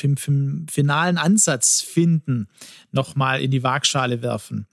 im, 0.03 0.17
im 0.27 0.67
finalen 0.69 1.19
Ansatz 1.19 1.81
finden, 1.83 2.49
nochmal 2.91 3.41
in 3.41 3.53
die 3.53 3.63
Waagschale 3.63 4.23
werfen. 4.23 4.67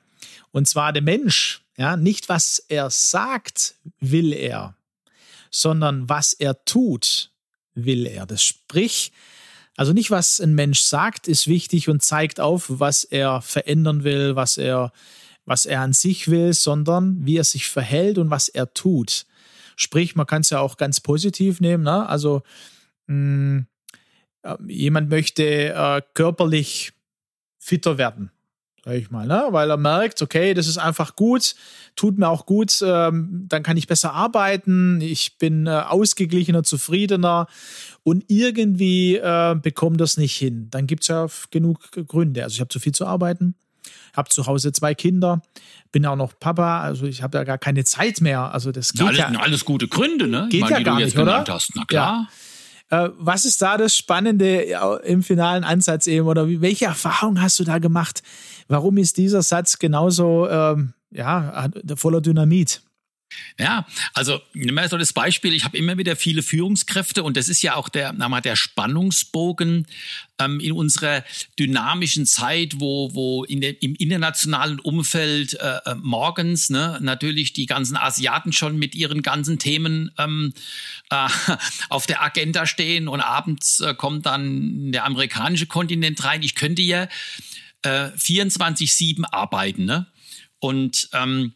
Und 0.51 0.67
zwar 0.67 0.93
der 0.93 1.03
Mensch, 1.03 1.61
ja, 1.77 1.95
nicht 1.97 2.29
was 2.29 2.57
er 2.69 2.89
sagt, 2.89 3.75
will 3.99 4.33
er, 4.33 4.75
sondern 5.51 6.09
was 6.09 6.33
er 6.33 6.63
tut, 6.65 7.31
will 7.85 8.05
er. 8.05 8.25
Das 8.25 8.43
sprich, 8.43 9.11
also 9.75 9.93
nicht 9.93 10.11
was 10.11 10.39
ein 10.39 10.55
Mensch 10.55 10.81
sagt, 10.81 11.27
ist 11.27 11.47
wichtig 11.47 11.89
und 11.89 12.03
zeigt 12.03 12.39
auf, 12.39 12.65
was 12.67 13.03
er 13.03 13.41
verändern 13.41 14.03
will, 14.03 14.35
was 14.35 14.57
er, 14.57 14.91
was 15.45 15.65
er 15.65 15.81
an 15.81 15.93
sich 15.93 16.29
will, 16.29 16.53
sondern 16.53 17.25
wie 17.25 17.37
er 17.37 17.43
sich 17.43 17.67
verhält 17.67 18.17
und 18.17 18.29
was 18.29 18.49
er 18.49 18.73
tut. 18.73 19.25
Sprich, 19.75 20.15
man 20.15 20.25
kann 20.25 20.41
es 20.41 20.49
ja 20.49 20.59
auch 20.59 20.77
ganz 20.77 20.99
positiv 20.99 21.61
nehmen. 21.61 21.83
Ne? 21.83 22.07
Also 22.07 22.41
mh, 23.05 23.13
hm, 23.13 23.67
äh, 24.43 24.55
jemand 24.67 25.09
möchte 25.09 25.43
äh, 25.43 26.01
körperlich 26.13 26.93
fitter 27.59 27.97
werden 27.97 28.31
sag 28.87 28.95
ich 28.95 29.11
mal, 29.11 29.27
ne? 29.27 29.47
weil 29.49 29.69
er 29.69 29.75
merkt, 29.75 30.21
okay, 30.21 30.53
das 30.53 30.65
ist 30.67 30.77
einfach 30.77 31.17
gut, 31.17 31.55
tut 31.97 32.17
mir 32.17 32.29
auch 32.29 32.45
gut, 32.45 32.81
ähm, 32.81 33.45
dann 33.49 33.61
kann 33.61 33.75
ich 33.75 33.85
besser 33.85 34.13
arbeiten, 34.13 35.01
ich 35.01 35.37
bin 35.37 35.67
äh, 35.67 35.71
ausgeglichener, 35.71 36.63
zufriedener 36.63 37.47
und 38.03 38.23
irgendwie 38.29 39.15
äh, 39.15 39.55
bekommt 39.61 39.99
das 39.99 40.15
nicht 40.15 40.37
hin. 40.37 40.69
Dann 40.71 40.87
gibt 40.87 41.03
es 41.03 41.09
ja 41.09 41.27
genug 41.51 41.91
Gründe. 42.07 42.43
Also 42.43 42.53
ich 42.53 42.59
habe 42.61 42.69
zu 42.69 42.79
viel 42.79 42.93
zu 42.93 43.05
arbeiten, 43.05 43.55
habe 44.15 44.29
zu 44.29 44.45
Hause 44.45 44.71
zwei 44.71 44.95
Kinder, 44.95 45.41
bin 45.91 46.05
auch 46.05 46.15
noch 46.15 46.39
Papa, 46.39 46.79
also 46.79 47.07
ich 47.07 47.21
habe 47.21 47.39
ja 47.39 47.43
gar 47.43 47.57
keine 47.57 47.83
Zeit 47.83 48.21
mehr. 48.21 48.53
Also 48.53 48.71
das 48.71 48.93
geht 48.93 49.01
Na, 49.01 49.07
alles, 49.07 49.19
ja. 49.19 49.31
Alles 49.41 49.65
gute 49.65 49.89
Gründe, 49.89 50.27
ne? 50.27 50.47
Geht 50.49 50.61
meine, 50.61 50.77
ja 50.77 50.83
gar 50.83 50.99
nicht, 50.99 51.17
oder? 51.17 51.43
Hast. 51.45 51.75
Na 51.75 51.83
klar. 51.83 52.21
Ja. 52.21 52.27
Äh, 52.89 53.09
was 53.17 53.45
ist 53.45 53.61
da 53.61 53.77
das 53.77 53.95
Spannende 53.95 54.65
im 55.03 55.23
finalen 55.23 55.63
Ansatz 55.63 56.07
eben 56.07 56.27
oder 56.27 56.47
welche 56.47 56.85
Erfahrung 56.85 57.41
hast 57.41 57.59
du 57.59 57.63
da 57.63 57.79
gemacht? 57.79 58.23
Warum 58.67 58.97
ist 58.97 59.17
dieser 59.17 59.41
Satz 59.41 59.79
genauso 59.79 60.47
ähm, 60.49 60.93
ja, 61.11 61.69
voller 61.95 62.21
Dynamit? 62.21 62.81
Ja, 63.59 63.85
also 64.13 64.39
nimm 64.53 64.75
mal 64.75 64.87
so 64.87 64.97
das 64.97 65.13
Beispiel, 65.13 65.53
ich 65.53 65.63
habe 65.65 65.77
immer 65.77 65.97
wieder 65.97 66.15
viele 66.15 66.41
Führungskräfte 66.43 67.23
und 67.23 67.35
das 67.35 67.49
ist 67.49 67.61
ja 67.61 67.75
auch 67.75 67.89
der, 67.89 68.13
mal, 68.13 68.41
der 68.41 68.55
Spannungsbogen 68.55 69.85
ähm, 70.39 70.59
in 70.59 70.71
unserer 70.71 71.23
dynamischen 71.59 72.25
Zeit, 72.25 72.79
wo, 72.79 73.13
wo 73.13 73.43
in 73.43 73.61
der, 73.61 73.81
im 73.81 73.95
internationalen 73.95 74.79
Umfeld 74.79 75.55
äh, 75.55 75.77
äh, 75.85 75.95
morgens 75.95 76.69
ne, 76.69 76.99
natürlich 77.01 77.53
die 77.53 77.65
ganzen 77.65 77.97
Asiaten 77.97 78.53
schon 78.53 78.77
mit 78.77 78.95
ihren 78.95 79.21
ganzen 79.23 79.59
Themen 79.59 80.11
ähm, 80.17 80.53
äh, 81.09 81.27
auf 81.89 82.05
der 82.05 82.21
Agenda 82.21 82.65
stehen 82.65 83.07
und 83.07 83.21
abends 83.21 83.79
äh, 83.81 83.93
kommt 83.93 84.25
dann 84.25 84.91
der 84.91 85.05
amerikanische 85.05 85.67
Kontinent 85.67 86.23
rein. 86.23 86.43
Ich 86.43 86.55
könnte 86.55 86.81
ja 86.81 87.07
äh, 87.81 88.09
24-7 88.17 89.25
arbeiten. 89.31 89.85
Ne? 89.85 90.07
Und 90.59 91.09
ähm, 91.13 91.53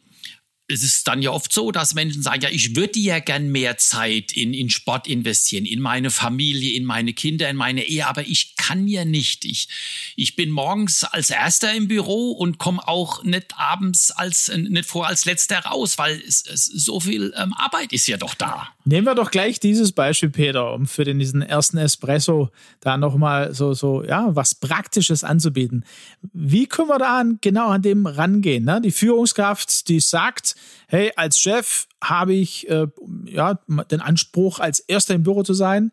es 0.72 0.82
ist 0.82 1.06
dann 1.06 1.22
ja 1.22 1.30
oft 1.30 1.52
so, 1.52 1.70
dass 1.70 1.94
Menschen 1.94 2.22
sagen, 2.22 2.42
ja, 2.42 2.48
ich 2.48 2.74
würde 2.74 2.98
ja 2.98 3.18
gern 3.18 3.52
mehr 3.52 3.76
Zeit 3.76 4.32
in, 4.32 4.54
in 4.54 4.70
Sport 4.70 5.06
investieren, 5.06 5.66
in 5.66 5.80
meine 5.80 6.10
Familie, 6.10 6.74
in 6.76 6.84
meine 6.84 7.12
Kinder, 7.12 7.48
in 7.48 7.56
meine 7.56 7.84
Ehe, 7.84 8.06
aber 8.06 8.22
ich 8.22 8.56
kann 8.56 8.88
ja 8.88 9.04
nicht. 9.04 9.44
Ich, 9.44 9.68
ich 10.16 10.34
bin 10.34 10.50
morgens 10.50 11.04
als 11.04 11.30
Erster 11.30 11.72
im 11.74 11.88
Büro 11.88 12.32
und 12.32 12.58
komme 12.58 12.86
auch 12.88 13.22
nicht 13.22 13.56
abends 13.56 14.10
als, 14.10 14.50
nicht 14.54 14.86
vor 14.86 15.06
als 15.06 15.24
Letzter 15.24 15.58
raus, 15.60 15.98
weil 15.98 16.20
es, 16.26 16.44
es, 16.46 16.64
so 16.64 17.00
viel 17.00 17.34
ähm, 17.36 17.52
Arbeit 17.52 17.92
ist 17.92 18.06
ja 18.06 18.16
doch 18.16 18.34
da. 18.34 18.68
Nehmen 18.84 19.06
wir 19.06 19.14
doch 19.14 19.30
gleich 19.30 19.60
dieses 19.60 19.92
Beispiel, 19.92 20.30
Peter, 20.30 20.72
um 20.74 20.86
für 20.86 21.04
den, 21.04 21.20
diesen 21.20 21.40
ersten 21.40 21.78
Espresso 21.78 22.50
da 22.80 22.96
nochmal 22.96 23.54
so, 23.54 23.74
so, 23.74 24.02
ja, 24.02 24.34
was 24.34 24.56
Praktisches 24.56 25.22
anzubieten. 25.22 25.84
Wie 26.32 26.66
können 26.66 26.88
wir 26.88 26.98
da 26.98 27.20
an, 27.20 27.38
genau 27.40 27.68
an 27.68 27.82
dem 27.82 28.06
rangehen? 28.06 28.64
Ne? 28.64 28.80
Die 28.80 28.90
Führungskraft, 28.90 29.88
die 29.88 30.00
sagt, 30.00 30.56
hey, 30.88 31.12
als 31.14 31.38
Chef 31.38 31.86
habe 32.02 32.34
ich 32.34 32.68
äh, 32.68 32.88
ja, 33.26 33.60
den 33.90 34.00
Anspruch, 34.00 34.58
als 34.58 34.80
Erster 34.80 35.14
im 35.14 35.22
Büro 35.22 35.44
zu 35.44 35.54
sein 35.54 35.92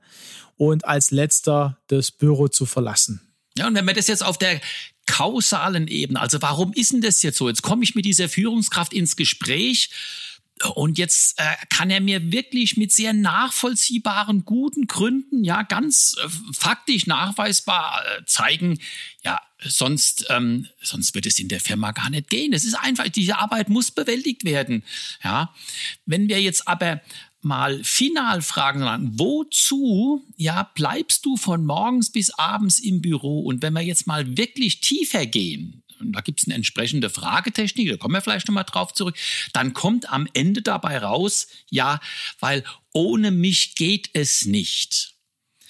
und 0.58 0.86
als 0.86 1.12
Letzter 1.12 1.78
das 1.88 2.10
Büro 2.10 2.48
zu 2.48 2.66
verlassen. 2.66 3.22
Ja, 3.56 3.68
und 3.68 3.76
wenn 3.76 3.86
wir 3.86 3.94
das 3.94 4.08
jetzt 4.08 4.26
auf 4.26 4.38
der 4.38 4.62
kausalen 5.06 5.88
Ebene, 5.88 6.20
also 6.20 6.42
warum 6.42 6.74
ist 6.74 6.92
denn 6.92 7.02
das 7.02 7.22
jetzt 7.22 7.38
so? 7.38 7.50
Jetzt 7.50 7.62
komme 7.62 7.84
ich 7.84 7.94
mit 7.94 8.06
dieser 8.06 8.30
Führungskraft 8.30 8.94
ins 8.94 9.16
Gespräch 9.16 9.90
und 10.76 10.98
jetzt 10.98 11.40
äh, 11.40 11.56
kann 11.70 11.90
er 11.90 12.02
mir 12.02 12.32
wirklich 12.32 12.78
mit 12.78 12.92
sehr 12.92 13.14
nachvollziehbaren, 13.14 14.46
guten 14.46 14.88
Gründen, 14.88 15.44
ja, 15.44 15.64
ganz 15.64 16.16
äh, 16.24 16.28
faktisch 16.54 17.08
nachweisbar 17.08 18.04
äh, 18.04 18.26
zeigen, 18.26 18.80
ja, 19.24 19.40
sonst, 19.64 20.26
ähm, 20.30 20.68
sonst 20.82 21.16
wird 21.16 21.26
es 21.26 21.40
in 21.40 21.48
der 21.48 21.60
Firma 21.60 21.92
gar 21.92 22.10
nicht 22.10 22.30
gehen. 22.30 22.54
Es 22.54 22.66
ist 22.66 22.76
einfach, 22.76 23.08
diese 23.10 23.38
Arbeit 23.38 23.70
muss 23.70 23.92
bewältigt 23.92 24.44
werden. 24.44 24.84
Ja, 25.24 25.54
wenn 26.06 26.30
wir 26.30 26.42
jetzt 26.42 26.68
aber 26.68 27.02
mal 27.42 27.82
final 27.84 28.42
fragen, 28.42 29.12
wozu 29.18 30.26
ja 30.36 30.64
bleibst 30.76 31.26
du 31.26 31.38
von 31.38 31.66
morgens 31.66 32.12
bis 32.12 32.32
abends 32.32 32.80
im 32.80 33.02
Büro? 33.02 33.42
Und 33.42 33.62
wenn 33.62 33.74
wir 33.74 33.82
jetzt 33.82 34.08
mal 34.08 34.38
wirklich 34.38 34.82
tiefer 34.82 35.26
gehen, 35.26 35.84
da 36.02 36.22
gibt 36.22 36.40
es 36.42 36.48
eine 36.48 36.56
entsprechende 36.56 37.10
Fragetechnik, 37.10 37.90
da 37.90 37.98
kommen 37.98 38.16
wir 38.16 38.22
vielleicht 38.22 38.48
nochmal 38.48 38.66
drauf 38.66 38.94
zurück, 38.94 39.16
dann 39.54 39.74
kommt 39.74 40.10
am 40.10 40.28
Ende 40.34 40.62
dabei 40.62 40.98
raus, 40.98 41.48
ja, 41.70 42.00
weil 42.40 42.64
ohne 42.94 43.32
mich 43.32 43.76
geht 43.76 44.10
es 44.14 44.46
nicht. 44.46 45.16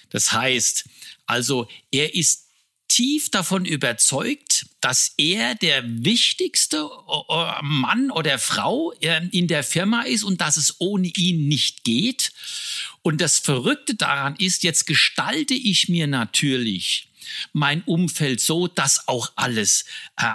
Das 0.10 0.32
heißt, 0.32 0.86
also 1.26 1.68
er 1.92 2.16
ist 2.16 2.50
tief 2.88 3.30
davon 3.30 3.66
überzeugt, 3.66 4.66
dass 4.82 5.14
er 5.18 5.56
der 5.56 5.84
wichtigste 5.86 6.90
Mann 7.62 8.10
oder 8.12 8.40
Frau 8.40 8.92
in 9.32 9.48
der 9.48 9.64
Firma 9.64 10.02
ist 10.02 10.24
und 10.24 10.42
dass 10.42 10.58
es 10.58 10.76
ohne 10.80 11.08
ihn 11.08 11.48
nicht 11.48 11.84
geht. 11.84 12.32
Und 13.04 13.22
das 13.22 13.40
Verrückte 13.40 13.96
daran 13.96 14.36
ist, 14.38 14.64
jetzt 14.64 14.88
gestalte 14.88 15.54
ich 15.54 15.88
mir 15.88 16.08
natürlich 16.08 17.09
mein 17.54 17.82
Umfeld 17.84 18.42
so, 18.42 18.68
dass 18.68 19.08
auch 19.08 19.32
alles 19.36 19.86
äh, 20.18 20.34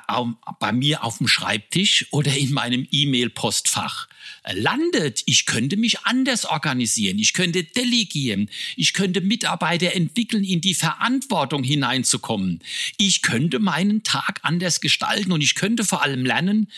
bei 0.60 0.72
mir 0.72 1.04
auf 1.04 1.18
dem 1.18 1.28
Schreibtisch 1.28 2.06
oder 2.10 2.34
in 2.36 2.52
meinem 2.52 2.86
E-Mail-Postfach 2.90 4.08
äh, 4.42 4.52
landet. 4.54 5.22
Ich 5.26 5.46
könnte 5.46 5.76
mich 5.76 6.00
anders 6.00 6.44
organisieren, 6.44 7.18
ich 7.18 7.32
könnte 7.32 7.64
delegieren, 7.64 8.50
ich 8.76 8.92
könnte 8.92 9.20
Mitarbeiter 9.20 9.92
entwickeln, 9.92 10.44
in 10.44 10.60
die 10.60 10.74
Verantwortung 10.74 11.62
hineinzukommen. 11.62 12.60
Ich 12.98 13.22
könnte 13.22 13.58
meinen 13.58 14.02
Tag 14.02 14.40
anders 14.42 14.80
gestalten 14.80 15.32
und 15.32 15.40
ich 15.40 15.54
könnte 15.54 15.84
vor 15.84 16.02
allem 16.02 16.24
lernen, 16.24 16.70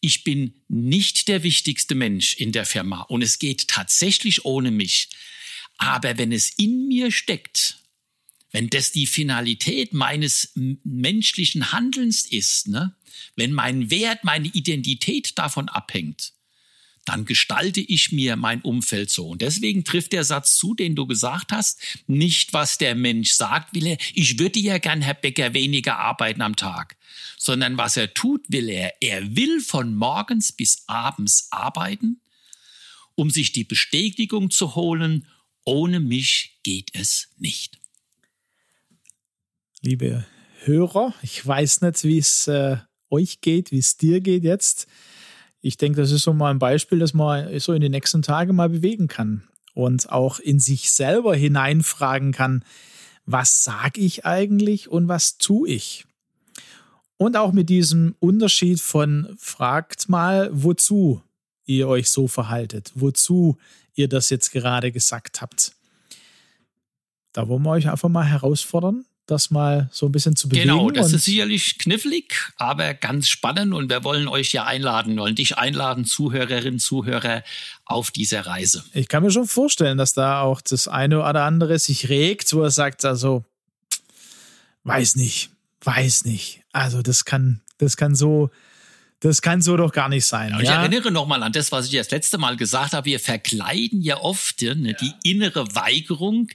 ich 0.00 0.24
bin 0.24 0.54
nicht 0.68 1.28
der 1.28 1.42
wichtigste 1.42 1.94
Mensch 1.94 2.34
in 2.34 2.52
der 2.52 2.66
Firma 2.66 3.02
und 3.02 3.22
es 3.22 3.38
geht 3.38 3.68
tatsächlich 3.68 4.44
ohne 4.44 4.70
mich. 4.70 5.08
Aber 5.78 6.18
wenn 6.18 6.32
es 6.32 6.50
in 6.50 6.88
mir 6.88 7.10
steckt, 7.10 7.78
wenn 8.56 8.70
das 8.70 8.90
die 8.90 9.06
Finalität 9.06 9.92
meines 9.92 10.52
menschlichen 10.54 11.72
Handelns 11.72 12.24
ist, 12.24 12.68
ne? 12.68 12.96
wenn 13.34 13.52
mein 13.52 13.90
Wert, 13.90 14.24
meine 14.24 14.48
Identität 14.48 15.36
davon 15.36 15.68
abhängt, 15.68 16.32
dann 17.04 17.26
gestalte 17.26 17.82
ich 17.82 18.12
mir 18.12 18.36
mein 18.36 18.62
Umfeld 18.62 19.10
so. 19.10 19.28
Und 19.28 19.42
deswegen 19.42 19.84
trifft 19.84 20.14
der 20.14 20.24
Satz 20.24 20.56
zu, 20.56 20.74
den 20.74 20.96
du 20.96 21.06
gesagt 21.06 21.52
hast, 21.52 21.82
nicht 22.06 22.54
was 22.54 22.78
der 22.78 22.94
Mensch 22.94 23.32
sagt, 23.32 23.74
will 23.74 23.88
er, 23.88 23.98
ich 24.14 24.38
würde 24.38 24.58
ja 24.58 24.78
gern, 24.78 25.02
Herr 25.02 25.12
Becker, 25.12 25.52
weniger 25.52 25.98
arbeiten 25.98 26.40
am 26.40 26.56
Tag, 26.56 26.96
sondern 27.36 27.76
was 27.76 27.98
er 27.98 28.14
tut, 28.14 28.40
will 28.48 28.70
er, 28.70 28.94
er 29.02 29.36
will 29.36 29.60
von 29.60 29.94
morgens 29.94 30.52
bis 30.52 30.84
abends 30.86 31.48
arbeiten, 31.50 32.22
um 33.16 33.28
sich 33.28 33.52
die 33.52 33.64
Bestätigung 33.64 34.50
zu 34.50 34.74
holen, 34.76 35.26
ohne 35.66 36.00
mich 36.00 36.56
geht 36.62 36.88
es 36.94 37.28
nicht 37.36 37.78
liebe 39.86 40.26
Hörer. 40.64 41.14
Ich 41.22 41.46
weiß 41.46 41.82
nicht, 41.82 42.02
wie 42.02 42.18
es 42.18 42.48
äh, 42.48 42.76
euch 43.08 43.40
geht, 43.40 43.70
wie 43.70 43.78
es 43.78 43.96
dir 43.96 44.20
geht 44.20 44.42
jetzt. 44.42 44.88
Ich 45.60 45.76
denke, 45.76 46.00
das 46.00 46.10
ist 46.10 46.24
so 46.24 46.32
mal 46.32 46.50
ein 46.50 46.58
Beispiel, 46.58 46.98
das 46.98 47.14
man 47.14 47.56
so 47.60 47.72
in 47.72 47.80
den 47.80 47.92
nächsten 47.92 48.20
Tagen 48.20 48.56
mal 48.56 48.68
bewegen 48.68 49.06
kann 49.06 49.44
und 49.74 50.10
auch 50.10 50.40
in 50.40 50.58
sich 50.58 50.90
selber 50.90 51.36
hineinfragen 51.36 52.32
kann, 52.32 52.64
was 53.26 53.62
sage 53.62 54.00
ich 54.00 54.26
eigentlich 54.26 54.88
und 54.88 55.06
was 55.06 55.38
tue 55.38 55.68
ich? 55.68 56.04
Und 57.16 57.36
auch 57.36 57.52
mit 57.52 57.68
diesem 57.68 58.16
Unterschied 58.18 58.80
von 58.80 59.36
fragt 59.38 60.08
mal, 60.08 60.50
wozu 60.52 61.22
ihr 61.64 61.86
euch 61.86 62.10
so 62.10 62.26
verhaltet, 62.26 62.90
wozu 62.96 63.56
ihr 63.94 64.08
das 64.08 64.30
jetzt 64.30 64.50
gerade 64.50 64.90
gesagt 64.90 65.40
habt. 65.40 65.76
Da 67.32 67.46
wollen 67.48 67.62
wir 67.62 67.70
euch 67.70 67.88
einfach 67.88 68.08
mal 68.08 68.26
herausfordern, 68.26 69.04
das 69.26 69.50
mal 69.50 69.88
so 69.92 70.06
ein 70.06 70.12
bisschen 70.12 70.36
zu 70.36 70.48
bewegen. 70.48 70.68
Genau, 70.68 70.90
das 70.90 71.12
ist 71.12 71.24
sicherlich 71.24 71.78
knifflig, 71.78 72.52
aber 72.56 72.94
ganz 72.94 73.28
spannend 73.28 73.74
und 73.74 73.90
wir 73.90 74.04
wollen 74.04 74.28
euch 74.28 74.52
ja 74.52 74.64
einladen, 74.64 75.18
wollen 75.18 75.34
dich 75.34 75.58
einladen, 75.58 76.04
Zuhörerinnen, 76.04 76.78
Zuhörer, 76.78 77.42
auf 77.84 78.10
diese 78.10 78.46
Reise. 78.46 78.84
Ich 78.92 79.08
kann 79.08 79.22
mir 79.22 79.30
schon 79.30 79.46
vorstellen, 79.46 79.98
dass 79.98 80.12
da 80.12 80.40
auch 80.40 80.60
das 80.60 80.88
eine 80.88 81.18
oder 81.18 81.42
andere 81.42 81.78
sich 81.78 82.08
regt, 82.08 82.52
wo 82.52 82.62
er 82.62 82.70
sagt, 82.70 83.04
also, 83.04 83.44
weiß 84.84 85.16
nicht, 85.16 85.50
weiß 85.82 86.24
nicht. 86.24 86.62
Also, 86.72 87.02
das 87.02 87.24
kann, 87.24 87.62
das 87.78 87.96
kann 87.96 88.14
so, 88.14 88.50
das 89.20 89.40
kann 89.40 89.62
so 89.62 89.76
doch 89.76 89.92
gar 89.92 90.08
nicht 90.08 90.26
sein. 90.26 90.50
Ja, 90.50 90.60
ich 90.60 90.68
erinnere 90.68 91.10
nochmal 91.10 91.42
an 91.42 91.52
das, 91.52 91.72
was 91.72 91.86
ich 91.86 91.92
das 91.92 92.10
letzte 92.10 92.36
Mal 92.36 92.56
gesagt 92.56 92.92
habe. 92.92 93.06
Wir 93.06 93.18
verkleiden 93.18 94.02
ja 94.02 94.20
oft 94.20 94.60
ne, 94.60 94.90
ja. 94.90 94.92
die 94.92 95.30
innere 95.30 95.74
Weigerung 95.74 96.48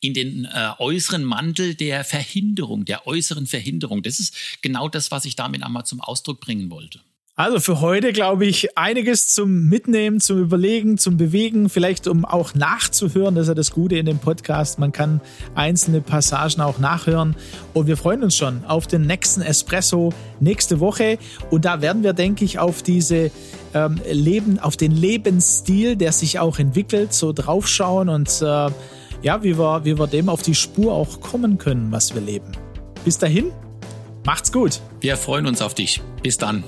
in 0.00 0.14
den 0.14 0.46
äh, 0.46 0.70
äußeren 0.78 1.22
Mantel 1.22 1.74
der 1.74 2.04
Verhinderung, 2.04 2.86
der 2.86 3.06
äußeren 3.06 3.46
Verhinderung. 3.46 4.02
Das 4.02 4.20
ist 4.20 4.34
genau 4.62 4.88
das, 4.88 5.10
was 5.10 5.26
ich 5.26 5.36
damit 5.36 5.62
einmal 5.62 5.84
zum 5.84 6.00
Ausdruck 6.00 6.40
bringen 6.40 6.70
wollte. 6.70 7.00
Also 7.38 7.60
für 7.60 7.80
heute 7.80 8.12
glaube 8.12 8.46
ich 8.46 8.76
einiges 8.76 9.28
zum 9.28 9.68
Mitnehmen, 9.68 10.18
zum 10.18 10.40
Überlegen, 10.40 10.98
zum 10.98 11.16
Bewegen, 11.16 11.68
vielleicht 11.68 12.08
um 12.08 12.24
auch 12.24 12.54
nachzuhören. 12.54 13.36
Das 13.36 13.42
ist 13.42 13.48
ja 13.48 13.54
das 13.54 13.70
Gute 13.70 13.96
in 13.96 14.06
dem 14.06 14.18
Podcast. 14.18 14.80
Man 14.80 14.90
kann 14.90 15.20
einzelne 15.54 16.00
Passagen 16.00 16.60
auch 16.60 16.80
nachhören. 16.80 17.36
Und 17.74 17.86
wir 17.86 17.96
freuen 17.96 18.24
uns 18.24 18.34
schon 18.34 18.64
auf 18.64 18.88
den 18.88 19.02
nächsten 19.02 19.40
Espresso 19.40 20.12
nächste 20.40 20.80
Woche. 20.80 21.16
Und 21.48 21.64
da 21.64 21.80
werden 21.80 22.02
wir, 22.02 22.12
denke 22.12 22.44
ich, 22.44 22.58
auf 22.58 22.82
diese 22.82 23.30
ähm, 23.72 24.00
Leben, 24.10 24.58
auf 24.58 24.76
den 24.76 24.90
Lebensstil, 24.90 25.94
der 25.94 26.10
sich 26.10 26.40
auch 26.40 26.58
entwickelt, 26.58 27.12
so 27.12 27.32
draufschauen 27.32 28.08
und 28.08 28.42
äh, 28.42 28.68
ja, 29.22 29.44
wie 29.44 29.56
wir, 29.56 29.84
wie 29.84 29.96
wir 29.96 30.08
dem 30.08 30.28
auf 30.28 30.42
die 30.42 30.56
Spur 30.56 30.92
auch 30.92 31.20
kommen 31.20 31.56
können, 31.56 31.92
was 31.92 32.16
wir 32.16 32.20
leben. 32.20 32.50
Bis 33.04 33.16
dahin, 33.16 33.52
macht's 34.26 34.50
gut. 34.50 34.80
Wir 35.00 35.16
freuen 35.16 35.46
uns 35.46 35.62
auf 35.62 35.74
dich. 35.74 36.00
Bis 36.20 36.36
dann. 36.36 36.64